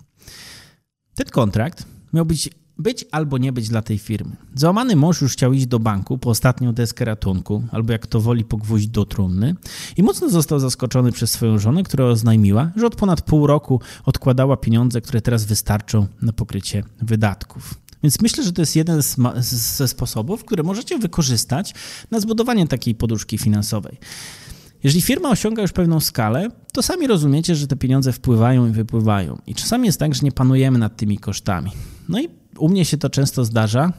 Ten 1.14 1.26
kontrakt 1.26 1.84
miał 2.12 2.26
być 2.26 2.50
być 2.80 3.04
albo 3.10 3.38
nie 3.38 3.52
być 3.52 3.68
dla 3.68 3.82
tej 3.82 3.98
firmy. 3.98 4.36
Załamany 4.54 4.96
mąż 4.96 5.20
już 5.20 5.32
chciał 5.32 5.52
iść 5.52 5.66
do 5.66 5.78
banku 5.78 6.18
po 6.18 6.30
ostatnią 6.30 6.72
deskę 6.72 7.04
ratunku, 7.04 7.62
albo 7.70 7.92
jak 7.92 8.06
to 8.06 8.20
woli 8.20 8.44
po 8.44 8.56
gwóźdź 8.56 8.88
do 8.88 9.04
trumny 9.04 9.54
i 9.96 10.02
mocno 10.02 10.30
został 10.30 10.60
zaskoczony 10.60 11.12
przez 11.12 11.30
swoją 11.30 11.58
żonę, 11.58 11.82
która 11.82 12.04
oznajmiła, 12.04 12.70
że 12.76 12.86
od 12.86 12.96
ponad 12.96 13.22
pół 13.22 13.46
roku 13.46 13.80
odkładała 14.04 14.56
pieniądze, 14.56 15.00
które 15.00 15.20
teraz 15.20 15.44
wystarczą 15.44 16.06
na 16.22 16.32
pokrycie 16.32 16.84
wydatków. 17.02 17.74
Więc 18.02 18.20
myślę, 18.22 18.44
że 18.44 18.52
to 18.52 18.62
jest 18.62 18.76
jeden 18.76 19.02
ze 19.40 19.88
sposobów, 19.88 20.44
które 20.44 20.62
możecie 20.62 20.98
wykorzystać 20.98 21.74
na 22.10 22.20
zbudowanie 22.20 22.66
takiej 22.66 22.94
poduszki 22.94 23.38
finansowej. 23.38 23.98
Jeżeli 24.84 25.02
firma 25.02 25.28
osiąga 25.28 25.62
już 25.62 25.72
pewną 25.72 26.00
skalę, 26.00 26.48
to 26.72 26.82
sami 26.82 27.06
rozumiecie, 27.06 27.54
że 27.54 27.66
te 27.66 27.76
pieniądze 27.76 28.12
wpływają 28.12 28.68
i 28.68 28.70
wypływają. 28.70 29.38
I 29.46 29.54
czasami 29.54 29.86
jest 29.86 29.98
tak, 29.98 30.14
że 30.14 30.20
nie 30.22 30.32
panujemy 30.32 30.78
nad 30.78 30.96
tymi 30.96 31.18
kosztami. 31.18 31.70
No 32.08 32.20
i 32.20 32.28
u 32.58 32.68
mnie 32.68 32.84
się 32.84 32.98
to 32.98 33.10
często 33.10 33.44
zdarza, 33.44 33.92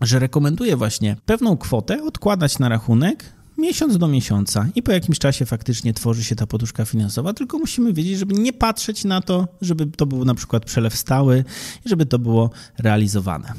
że 0.00 0.18
rekomenduję 0.18 0.76
właśnie 0.76 1.16
pewną 1.26 1.56
kwotę 1.56 2.02
odkładać 2.02 2.58
na 2.58 2.68
rachunek 2.68 3.36
miesiąc 3.58 3.98
do 3.98 4.08
miesiąca 4.08 4.68
i 4.74 4.82
po 4.82 4.92
jakimś 4.92 5.18
czasie 5.18 5.46
faktycznie 5.46 5.94
tworzy 5.94 6.24
się 6.24 6.36
ta 6.36 6.46
poduszka 6.46 6.84
finansowa, 6.84 7.32
tylko 7.32 7.58
musimy 7.58 7.92
wiedzieć, 7.92 8.18
żeby 8.18 8.34
nie 8.34 8.52
patrzeć 8.52 9.04
na 9.04 9.20
to, 9.20 9.48
żeby 9.60 9.86
to 9.86 10.06
był 10.06 10.24
na 10.24 10.34
przykład 10.34 10.64
przelew 10.64 10.96
stały 10.96 11.44
i 11.86 11.88
żeby 11.88 12.06
to 12.06 12.18
było 12.18 12.50
realizowane. 12.78 13.52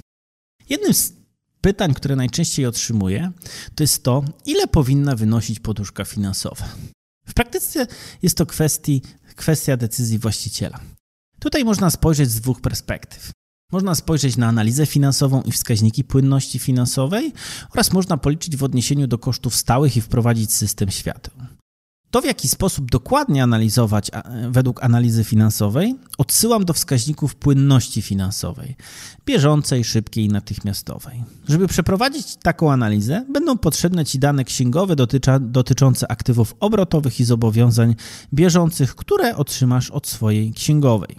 Jednym 0.70 0.94
z 0.94 1.17
pytań, 1.62 1.94
które 1.94 2.16
najczęściej 2.16 2.66
otrzymuję, 2.66 3.32
to 3.76 3.84
jest 3.84 4.04
to, 4.04 4.24
ile 4.46 4.68
powinna 4.68 5.16
wynosić 5.16 5.60
poduszka 5.60 6.06
finansowa. 6.06 6.66
W 7.28 7.34
praktyce 7.34 7.88
jest 8.22 8.38
to 8.38 8.46
kwestii, 8.46 9.02
kwestia 9.36 9.78
decyzji 9.78 10.20
właściciela. 10.20 10.80
Tutaj 11.40 11.66
można 11.66 11.90
spojrzeć 11.90 12.32
z 12.32 12.42
dwóch 12.42 12.62
perspektyw. 12.62 13.32
Można 13.72 13.96
spojrzeć 13.96 14.38
na 14.38 14.48
analizę 14.48 14.86
finansową 14.86 15.42
i 15.42 15.52
wskaźniki 15.52 16.04
płynności 16.04 16.60
finansowej 16.60 17.34
oraz 17.74 17.94
można 17.94 18.18
policzyć 18.18 18.58
w 18.58 18.64
odniesieniu 18.64 19.08
do 19.08 19.18
kosztów 19.18 19.56
stałych 19.56 19.98
i 19.98 20.02
wprowadzić 20.02 20.54
system 20.54 20.92
świateł. 20.92 21.34
To, 22.12 22.22
w 22.22 22.26
jaki 22.26 22.48
sposób 22.48 22.92
dokładnie 22.92 23.44
analizować 23.44 24.12
według 24.50 24.84
analizy 24.84 25.24
finansowej, 25.24 25.96
odsyłam 26.18 26.66
do 26.66 26.74
wskaźników 26.74 27.36
płynności 27.36 28.02
finansowej, 28.02 28.76
bieżącej, 29.26 29.84
szybkiej 29.84 30.26
i 30.26 30.30
natychmiastowej. 30.30 31.24
Żeby 31.48 31.68
przeprowadzić 31.68 32.36
taką 32.36 32.72
analizę, 32.72 33.26
będą 33.34 33.58
potrzebne 33.58 34.06
Ci 34.06 34.20
dane 34.20 34.44
księgowe 34.44 34.96
dotycza, 34.96 35.40
dotyczące 35.40 36.12
aktywów 36.12 36.56
obrotowych 36.60 37.20
i 37.20 37.26
zobowiązań 37.26 37.96
bieżących, 38.34 38.96
które 38.96 39.36
otrzymasz 39.36 39.92
od 39.92 40.08
swojej 40.08 40.54
księgowej. 40.54 41.16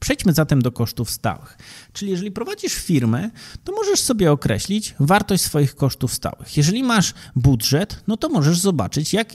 Przejdźmy 0.00 0.32
zatem 0.32 0.62
do 0.62 0.72
kosztów 0.72 1.10
stałych. 1.10 1.58
Czyli 1.92 2.10
jeżeli 2.10 2.30
prowadzisz 2.30 2.74
firmę, 2.74 3.30
to 3.64 3.72
możesz 3.72 4.00
sobie 4.00 4.32
określić 4.32 4.94
wartość 5.00 5.42
swoich 5.42 5.74
kosztów 5.74 6.14
stałych. 6.14 6.56
Jeżeli 6.56 6.82
masz 6.82 7.14
budżet, 7.36 8.02
no 8.06 8.16
to 8.16 8.28
możesz 8.28 8.58
zobaczyć, 8.58 9.12
jak 9.12 9.32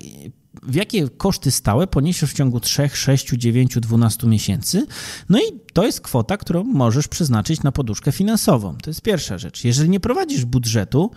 w 0.63 0.75
jakie 0.75 1.09
koszty 1.09 1.51
stałe 1.51 1.87
poniesiesz 1.87 2.31
w 2.31 2.33
ciągu 2.33 2.59
3, 2.59 2.89
6, 2.93 3.29
9, 3.29 3.75
12 3.79 4.27
miesięcy. 4.27 4.85
No 5.29 5.39
i 5.39 5.59
to 5.73 5.85
jest 5.85 6.01
kwota, 6.01 6.37
którą 6.37 6.63
możesz 6.63 7.07
przeznaczyć 7.07 7.63
na 7.63 7.71
poduszkę 7.71 8.11
finansową. 8.11 8.75
To 8.83 8.89
jest 8.89 9.01
pierwsza 9.01 9.37
rzecz. 9.37 9.63
Jeżeli 9.63 9.89
nie 9.89 9.99
prowadzisz 9.99 10.45
budżetu, 10.45 11.11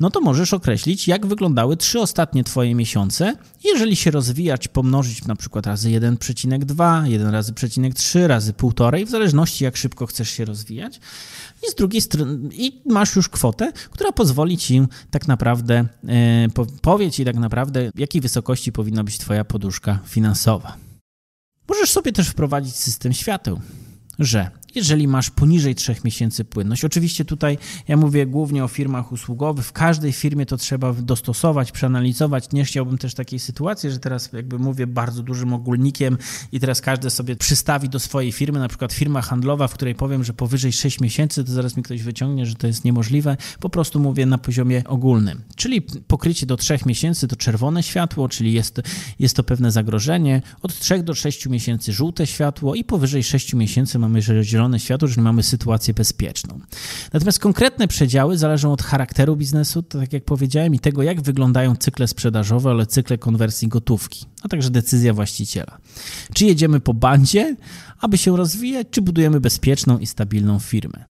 no 0.00 0.10
to 0.10 0.20
możesz 0.20 0.54
określić, 0.54 1.08
jak 1.08 1.26
wyglądały 1.26 1.76
trzy 1.76 2.00
ostatnie 2.00 2.44
Twoje 2.44 2.74
miesiące. 2.74 3.36
Jeżeli 3.64 3.96
się 3.96 4.10
rozwijać, 4.10 4.68
pomnożyć 4.68 5.24
na 5.24 5.36
przykład 5.36 5.66
razy 5.66 5.88
1,2, 5.88 7.04
1 7.04 7.28
razy 7.28 7.52
1,3, 7.52 8.26
razy 8.26 8.52
1,5, 8.52 9.06
w 9.06 9.10
zależności 9.10 9.64
jak 9.64 9.76
szybko 9.76 10.06
chcesz 10.06 10.30
się 10.30 10.44
rozwijać. 10.44 11.00
I 11.68 11.70
z 11.70 11.74
drugiej 11.74 12.00
strony, 12.00 12.48
i 12.52 12.82
masz 12.86 13.16
już 13.16 13.28
kwotę, 13.28 13.72
która 13.90 14.12
pozwoli 14.12 14.58
Ci 14.58 14.80
tak 15.10 15.28
naprawdę, 15.28 15.84
e, 16.08 16.48
powie 16.82 17.10
Ci 17.10 17.24
tak 17.24 17.36
naprawdę, 17.36 17.90
jakiej 17.94 18.20
wysokości 18.20 18.72
powinna 18.72 19.04
być 19.04 19.18
Twoja 19.18 19.44
poduszka 19.44 19.98
finansowa. 20.06 20.76
Możesz 21.68 21.90
sobie 21.90 22.12
też 22.12 22.28
wprowadzić 22.28 22.76
system 22.76 23.12
świateł, 23.12 23.60
że 24.20 24.50
jeżeli 24.74 25.08
masz 25.08 25.30
poniżej 25.30 25.74
3 25.74 25.96
miesięcy 26.04 26.44
płynność. 26.44 26.84
Oczywiście 26.84 27.24
tutaj 27.24 27.58
ja 27.88 27.96
mówię 27.96 28.26
głównie 28.26 28.64
o 28.64 28.68
firmach 28.68 29.12
usługowych. 29.12 29.66
W 29.66 29.72
każdej 29.72 30.12
firmie 30.12 30.46
to 30.46 30.56
trzeba 30.56 30.92
dostosować, 30.92 31.72
przeanalizować. 31.72 32.52
Nie 32.52 32.64
chciałbym 32.64 32.98
też 32.98 33.14
takiej 33.14 33.38
sytuacji, 33.38 33.90
że 33.90 33.98
teraz 33.98 34.32
jakby 34.32 34.58
mówię 34.58 34.86
bardzo 34.86 35.22
dużym 35.22 35.52
ogólnikiem 35.52 36.18
i 36.52 36.60
teraz 36.60 36.80
każdy 36.80 37.10
sobie 37.10 37.36
przystawi 37.36 37.88
do 37.88 38.00
swojej 38.00 38.32
firmy, 38.32 38.58
na 38.58 38.68
przykład 38.68 38.92
firma 38.92 39.22
handlowa, 39.22 39.68
w 39.68 39.74
której 39.74 39.94
powiem, 39.94 40.24
że 40.24 40.32
powyżej 40.32 40.72
6 40.72 41.00
miesięcy, 41.00 41.44
to 41.44 41.52
zaraz 41.52 41.76
mi 41.76 41.82
ktoś 41.82 42.02
wyciągnie, 42.02 42.46
że 42.46 42.54
to 42.54 42.66
jest 42.66 42.84
niemożliwe. 42.84 43.36
Po 43.60 43.70
prostu 43.70 44.00
mówię 44.00 44.26
na 44.26 44.38
poziomie 44.38 44.82
ogólnym. 44.86 45.40
Czyli 45.56 45.82
pokrycie 45.82 46.46
do 46.46 46.56
3 46.56 46.78
miesięcy 46.86 47.28
to 47.28 47.36
czerwone 47.36 47.82
światło, 47.82 48.28
czyli 48.28 48.52
jest, 48.52 48.80
jest 49.18 49.36
to 49.36 49.44
pewne 49.44 49.72
zagrożenie. 49.72 50.42
Od 50.62 50.78
3 50.78 51.02
do 51.02 51.14
6 51.14 51.46
miesięcy 51.46 51.92
żółte 51.92 52.26
światło 52.26 52.74
i 52.74 52.84
powyżej 52.84 53.22
6 53.22 53.54
miesięcy 53.54 53.98
mamy 53.98 54.22
zielone 54.22 54.59
zielone 54.60 54.80
światło, 54.80 55.08
że 55.08 55.20
mamy 55.20 55.42
sytuację 55.42 55.94
bezpieczną. 55.94 56.60
Natomiast 57.12 57.38
konkretne 57.38 57.88
przedziały 57.88 58.38
zależą 58.38 58.72
od 58.72 58.82
charakteru 58.82 59.36
biznesu, 59.36 59.82
tak 59.82 60.12
jak 60.12 60.24
powiedziałem, 60.24 60.74
i 60.74 60.78
tego, 60.78 61.02
jak 61.02 61.20
wyglądają 61.20 61.76
cykle 61.76 62.08
sprzedażowe, 62.08 62.70
ale 62.70 62.86
cykle 62.86 63.18
konwersji 63.18 63.68
gotówki, 63.68 64.26
a 64.42 64.48
także 64.48 64.70
decyzja 64.70 65.12
właściciela. 65.14 65.78
Czy 66.34 66.44
jedziemy 66.44 66.80
po 66.80 66.94
bandzie, 66.94 67.56
aby 68.00 68.18
się 68.18 68.36
rozwijać, 68.36 68.86
czy 68.90 69.02
budujemy 69.02 69.40
bezpieczną 69.40 69.98
i 69.98 70.06
stabilną 70.06 70.58
firmę. 70.58 71.04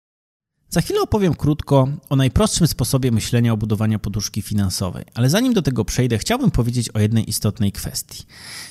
Za 0.70 0.80
chwilę 0.80 1.00
opowiem 1.00 1.34
krótko 1.34 1.88
o 2.08 2.16
najprostszym 2.16 2.66
sposobie 2.66 3.12
myślenia 3.12 3.52
o 3.52 3.56
budowaniu 3.56 3.98
poduszki 3.98 4.42
finansowej, 4.42 5.04
ale 5.14 5.30
zanim 5.30 5.52
do 5.52 5.62
tego 5.62 5.84
przejdę, 5.84 6.18
chciałbym 6.18 6.50
powiedzieć 6.50 6.90
o 6.90 6.98
jednej 6.98 7.30
istotnej 7.30 7.72
kwestii. 7.72 8.24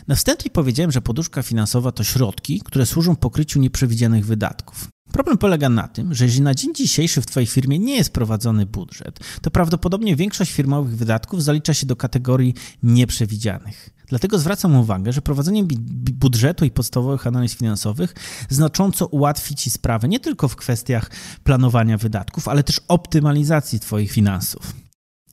Na 0.08 0.16
wstępie 0.16 0.50
powiedziałem, 0.50 0.92
że 0.92 1.02
poduszka 1.02 1.44
finansowa 1.44 1.92
to 1.92 2.04
środki, 2.04 2.62
które 2.66 2.86
służą 2.86 3.16
pokryciu 3.16 3.60
nieprzewidzianych 3.60 4.26
wydatków. 4.26 4.88
Problem 5.12 5.38
polega 5.38 5.70
na 5.70 5.88
tym, 5.88 6.14
że 6.14 6.26
jeżeli 6.26 6.42
na 6.42 6.54
dzień 6.56 6.76
dzisiejszy 6.76 7.22
w 7.22 7.26
Twojej 7.26 7.48
firmie 7.48 7.80
nie 7.80 7.96
jest 7.96 8.14
prowadzony 8.14 8.66
budżet, 8.66 9.20
to 9.42 9.52
prawdopodobnie 9.52 10.16
większość 10.16 10.52
firmowych 10.52 10.98
wydatków 10.98 11.44
zalicza 11.44 11.74
się 11.74 11.86
do 11.86 11.96
kategorii 11.96 12.54
nieprzewidzianych. 12.84 13.95
Dlatego 14.08 14.40
zwracam 14.40 14.76
uwagę, 14.76 15.14
że 15.14 15.22
prowadzenie 15.22 15.64
budżetu 16.14 16.66
i 16.66 16.72
podstawowych 16.72 17.28
analiz 17.28 17.56
finansowych 17.56 18.14
znacząco 18.50 19.06
ułatwi 19.06 19.56
Ci 19.56 19.70
sprawę 19.70 20.08
nie 20.08 20.20
tylko 20.20 20.48
w 20.48 20.56
kwestiach 20.56 21.10
planowania 21.44 21.98
wydatków, 21.98 22.48
ale 22.48 22.64
też 22.64 22.82
optymalizacji 22.88 23.80
Twoich 23.80 24.12
finansów. 24.12 24.74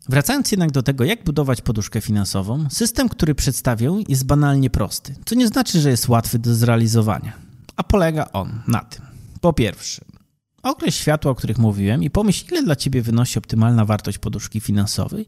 Wracając 0.08 0.50
jednak 0.50 0.70
do 0.70 0.82
tego, 0.82 1.04
jak 1.04 1.24
budować 1.24 1.60
poduszkę 1.60 2.00
finansową, 2.00 2.70
system, 2.70 3.08
który 3.08 3.34
przedstawię, 3.34 4.02
jest 4.08 4.26
banalnie 4.26 4.70
prosty, 4.70 5.14
co 5.24 5.34
nie 5.34 5.48
znaczy, 5.48 5.80
że 5.80 5.90
jest 5.90 6.08
łatwy 6.08 6.38
do 6.38 6.54
zrealizowania, 6.54 7.32
a 7.76 7.82
polega 7.82 8.28
on 8.32 8.62
na 8.68 8.80
tym. 8.80 9.04
Po 9.40 9.52
pierwsze, 9.52 10.04
Określ 10.62 10.98
światła, 10.98 11.30
o 11.30 11.34
których 11.34 11.58
mówiłem 11.58 12.02
i 12.02 12.10
pomyśl, 12.10 12.44
ile 12.50 12.62
dla 12.62 12.76
Ciebie 12.76 13.02
wynosi 13.02 13.38
optymalna 13.38 13.84
wartość 13.84 14.18
poduszki 14.18 14.60
finansowej, 14.60 15.26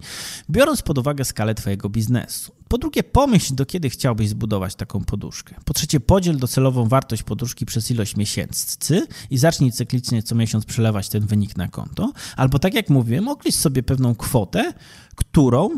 biorąc 0.50 0.82
pod 0.82 0.98
uwagę 0.98 1.24
skalę 1.24 1.54
Twojego 1.54 1.88
biznesu. 1.88 2.52
Po 2.68 2.78
drugie, 2.78 3.02
pomyśl, 3.02 3.54
do 3.54 3.66
kiedy 3.66 3.90
chciałbyś 3.90 4.28
zbudować 4.28 4.74
taką 4.74 5.04
poduszkę. 5.04 5.54
Po 5.64 5.74
trzecie, 5.74 6.00
podziel 6.00 6.38
docelową 6.38 6.88
wartość 6.88 7.22
poduszki 7.22 7.66
przez 7.66 7.90
ilość 7.90 8.16
miesięcy 8.16 9.06
i 9.30 9.38
zacznij 9.38 9.72
cyklicznie 9.72 10.22
co 10.22 10.34
miesiąc 10.34 10.64
przelewać 10.64 11.08
ten 11.08 11.26
wynik 11.26 11.56
na 11.56 11.68
konto. 11.68 12.12
Albo 12.36 12.58
tak 12.58 12.74
jak 12.74 12.90
mówiłem, 12.90 13.28
określ 13.28 13.58
sobie 13.58 13.82
pewną 13.82 14.14
kwotę, 14.14 14.72
którą 15.14 15.70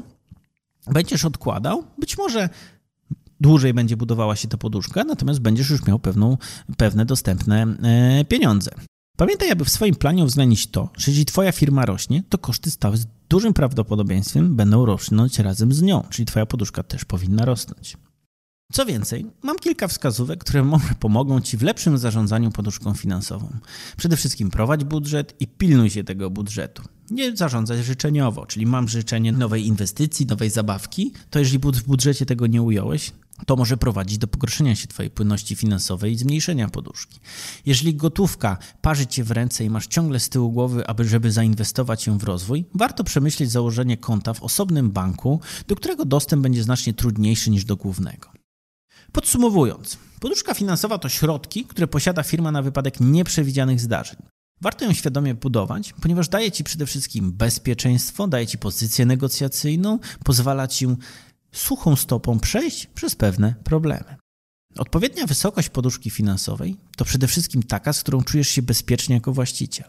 będziesz 0.86 1.24
odkładał. 1.24 1.84
Być 1.98 2.18
może 2.18 2.48
dłużej 3.40 3.74
będzie 3.74 3.96
budowała 3.96 4.36
się 4.36 4.48
ta 4.48 4.56
poduszka, 4.56 5.04
natomiast 5.04 5.40
będziesz 5.40 5.70
już 5.70 5.86
miał 5.86 5.98
pewną, 5.98 6.36
pewne 6.76 7.04
dostępne 7.04 7.66
e, 7.82 8.24
pieniądze. 8.24 8.70
Pamiętaj, 9.16 9.50
aby 9.50 9.64
w 9.64 9.70
swoim 9.70 9.94
planie 9.94 10.24
uwzględnić 10.24 10.66
to, 10.66 10.88
że 10.96 11.10
jeśli 11.10 11.24
Twoja 11.24 11.52
firma 11.52 11.86
rośnie, 11.86 12.22
to 12.28 12.38
koszty 12.38 12.70
stałe 12.70 12.96
z 12.96 13.06
dużym 13.28 13.54
prawdopodobieństwem 13.54 14.56
będą 14.56 14.86
rosnąć 14.86 15.38
razem 15.38 15.72
z 15.72 15.82
nią, 15.82 16.04
czyli 16.10 16.26
Twoja 16.26 16.46
poduszka 16.46 16.82
też 16.82 17.04
powinna 17.04 17.44
rosnąć. 17.44 17.96
Co 18.72 18.86
więcej, 18.86 19.26
mam 19.42 19.58
kilka 19.58 19.88
wskazówek, 19.88 20.40
które 20.40 20.64
może 20.64 20.94
pomogą 21.00 21.40
Ci 21.40 21.56
w 21.56 21.62
lepszym 21.62 21.98
zarządzaniu 21.98 22.50
poduszką 22.50 22.94
finansową. 22.94 23.48
Przede 23.96 24.16
wszystkim 24.16 24.50
prowadź 24.50 24.84
budżet 24.84 25.34
i 25.40 25.46
pilnuj 25.46 25.90
się 25.90 26.04
tego 26.04 26.30
budżetu. 26.30 26.82
Nie 27.10 27.36
zarządzać 27.36 27.84
życzeniowo, 27.84 28.46
czyli 28.46 28.66
mam 28.66 28.88
życzenie 28.88 29.32
nowej 29.32 29.66
inwestycji, 29.66 30.26
nowej 30.26 30.50
zabawki, 30.50 31.12
to 31.30 31.38
jeżeli 31.38 31.58
w 31.58 31.82
budżecie 31.82 32.26
tego 32.26 32.46
nie 32.46 32.62
ująłeś, 32.62 33.12
to 33.46 33.56
może 33.56 33.76
prowadzić 33.76 34.18
do 34.18 34.26
pogorszenia 34.26 34.76
się 34.76 34.86
Twojej 34.86 35.10
płynności 35.10 35.56
finansowej 35.56 36.12
i 36.12 36.18
zmniejszenia 36.18 36.68
poduszki. 36.68 37.20
Jeżeli 37.66 37.94
gotówka 37.94 38.58
parzy 38.80 39.06
Cię 39.06 39.24
w 39.24 39.30
ręce 39.30 39.64
i 39.64 39.70
masz 39.70 39.86
ciągle 39.86 40.20
z 40.20 40.28
tyłu 40.28 40.52
głowy, 40.52 40.86
aby 40.86 41.04
żeby 41.04 41.32
zainwestować 41.32 42.06
ją 42.06 42.18
w 42.18 42.24
rozwój, 42.24 42.64
warto 42.74 43.04
przemyśleć 43.04 43.50
założenie 43.50 43.96
konta 43.96 44.34
w 44.34 44.42
osobnym 44.42 44.90
banku, 44.90 45.40
do 45.68 45.76
którego 45.76 46.04
dostęp 46.04 46.42
będzie 46.42 46.62
znacznie 46.62 46.94
trudniejszy 46.94 47.50
niż 47.50 47.64
do 47.64 47.76
głównego. 47.76 48.28
Podsumowując, 49.12 49.98
poduszka 50.20 50.54
finansowa 50.54 50.98
to 50.98 51.08
środki, 51.08 51.64
które 51.64 51.86
posiada 51.86 52.22
firma 52.22 52.52
na 52.52 52.62
wypadek 52.62 53.00
nieprzewidzianych 53.00 53.80
zdarzeń. 53.80 54.16
Warto 54.60 54.84
ją 54.84 54.92
świadomie 54.92 55.34
budować, 55.34 55.94
ponieważ 56.02 56.28
daje 56.28 56.52
ci 56.52 56.64
przede 56.64 56.86
wszystkim 56.86 57.32
bezpieczeństwo, 57.32 58.28
daje 58.28 58.46
ci 58.46 58.58
pozycję 58.58 59.06
negocjacyjną, 59.06 59.98
pozwala 60.24 60.68
ci 60.68 60.86
suchą 61.52 61.96
stopą 61.96 62.40
przejść 62.40 62.86
przez 62.86 63.14
pewne 63.14 63.54
problemy. 63.64 64.16
Odpowiednia 64.78 65.26
wysokość 65.26 65.68
poduszki 65.68 66.10
finansowej 66.10 66.76
to 66.96 67.04
przede 67.04 67.26
wszystkim 67.26 67.62
taka, 67.62 67.92
z 67.92 68.00
którą 68.00 68.22
czujesz 68.22 68.48
się 68.48 68.62
bezpiecznie 68.62 69.14
jako 69.14 69.32
właściciel. 69.32 69.86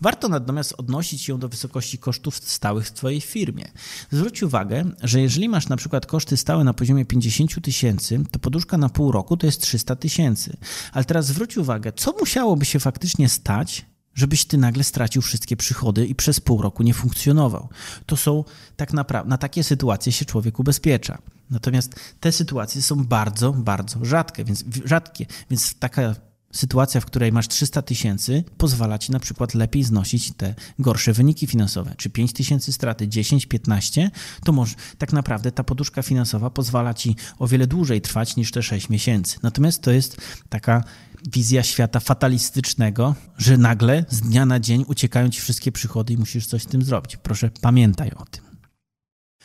Warto 0.00 0.28
natomiast 0.28 0.74
odnosić 0.78 1.28
ją 1.28 1.38
do 1.38 1.48
wysokości 1.48 1.98
kosztów 1.98 2.36
stałych 2.36 2.86
w 2.86 2.92
Twojej 2.92 3.20
firmie. 3.20 3.64
Zwróć 4.10 4.42
uwagę, 4.42 4.84
że 5.02 5.20
jeżeli 5.20 5.48
masz 5.48 5.68
na 5.68 5.76
przykład 5.76 6.06
koszty 6.06 6.36
stałe 6.36 6.64
na 6.64 6.74
poziomie 6.74 7.04
50 7.04 7.62
tysięcy, 7.62 8.24
to 8.30 8.38
poduszka 8.38 8.78
na 8.78 8.88
pół 8.88 9.12
roku 9.12 9.36
to 9.36 9.46
jest 9.46 9.60
300 9.60 9.96
tysięcy. 9.96 10.56
Ale 10.92 11.04
teraz 11.04 11.26
zwróć 11.26 11.56
uwagę, 11.56 11.92
co 11.92 12.14
musiałoby 12.20 12.64
się 12.64 12.80
faktycznie 12.80 13.28
stać, 13.28 13.86
żebyś 14.20 14.44
ty 14.44 14.58
nagle 14.58 14.84
stracił 14.84 15.22
wszystkie 15.22 15.56
przychody 15.56 16.06
i 16.06 16.14
przez 16.14 16.40
pół 16.40 16.62
roku 16.62 16.82
nie 16.82 16.94
funkcjonował. 16.94 17.68
To 18.06 18.16
są 18.16 18.44
tak 18.76 18.92
naprawdę, 18.92 19.30
na 19.30 19.38
takie 19.38 19.64
sytuacje 19.64 20.12
się 20.12 20.24
człowiek 20.24 20.58
ubezpiecza. 20.58 21.18
Natomiast 21.50 21.94
te 22.20 22.32
sytuacje 22.32 22.82
są 22.82 23.04
bardzo, 23.04 23.52
bardzo 23.52 24.04
rzadkie, 24.04 24.44
więc, 24.44 24.64
rzadkie, 24.84 25.26
więc 25.50 25.74
taka 25.74 26.14
sytuacja, 26.52 27.00
w 27.00 27.06
której 27.06 27.32
masz 27.32 27.48
300 27.48 27.82
tysięcy, 27.82 28.44
pozwala 28.58 28.98
ci 28.98 29.12
na 29.12 29.20
przykład 29.20 29.54
lepiej 29.54 29.84
znosić 29.84 30.32
te 30.36 30.54
gorsze 30.78 31.12
wyniki 31.12 31.46
finansowe. 31.46 31.94
Czy 31.96 32.10
5 32.10 32.32
tysięcy 32.32 32.72
straty, 32.72 33.08
10, 33.08 33.46
15, 33.46 34.10
to 34.44 34.52
może 34.52 34.74
tak 34.98 35.12
naprawdę 35.12 35.52
ta 35.52 35.64
poduszka 35.64 36.02
finansowa 36.02 36.50
pozwala 36.50 36.94
ci 36.94 37.16
o 37.38 37.48
wiele 37.48 37.66
dłużej 37.66 38.00
trwać 38.00 38.36
niż 38.36 38.50
te 38.50 38.62
6 38.62 38.88
miesięcy. 38.88 39.38
Natomiast 39.42 39.82
to 39.82 39.90
jest 39.90 40.16
taka 40.48 40.84
wizja 41.32 41.62
świata 41.62 42.00
fatalistycznego, 42.00 43.14
że 43.38 43.58
nagle 43.58 44.04
z 44.08 44.20
dnia 44.20 44.46
na 44.46 44.60
dzień 44.60 44.84
uciekają 44.88 45.30
ci 45.30 45.40
wszystkie 45.40 45.72
przychody 45.72 46.12
i 46.12 46.16
musisz 46.16 46.46
coś 46.46 46.62
z 46.62 46.66
tym 46.66 46.82
zrobić. 46.82 47.16
Proszę 47.16 47.50
pamiętaj 47.60 48.10
o 48.10 48.24
tym. 48.24 48.49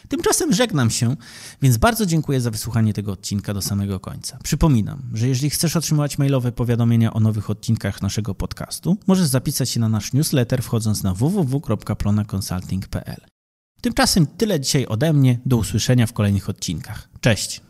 Tymczasem 0.09 0.53
żegnam 0.53 0.89
się, 0.89 1.15
więc 1.62 1.77
bardzo 1.77 2.05
dziękuję 2.05 2.41
za 2.41 2.51
wysłuchanie 2.51 2.93
tego 2.93 3.12
odcinka 3.12 3.53
do 3.53 3.62
samego 3.62 4.00
końca. 4.00 4.38
Przypominam, 4.43 5.01
że 5.13 5.27
jeżeli 5.27 5.50
chcesz 5.50 5.75
otrzymywać 5.75 6.17
mailowe 6.17 6.51
powiadomienia 6.51 7.13
o 7.13 7.19
nowych 7.19 7.50
odcinkach 7.50 8.01
naszego 8.01 8.35
podcastu, 8.35 8.97
możesz 9.07 9.27
zapisać 9.27 9.69
się 9.69 9.79
na 9.79 9.89
nasz 9.89 10.13
newsletter 10.13 10.63
wchodząc 10.63 11.03
na 11.03 11.13
www.plonaconsulting.pl. 11.13 13.21
Tymczasem 13.81 14.27
tyle 14.27 14.59
dzisiaj 14.59 14.85
ode 14.85 15.13
mnie. 15.13 15.39
Do 15.45 15.57
usłyszenia 15.57 16.07
w 16.07 16.13
kolejnych 16.13 16.50
odcinkach. 16.50 17.09
Cześć! 17.21 17.64